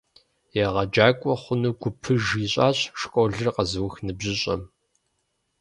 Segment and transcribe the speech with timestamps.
[0.65, 4.61] ЕгъэджакӀуэ хъуну гупыж ищӀащ школыр къэзыух ныбжьыщӀэм.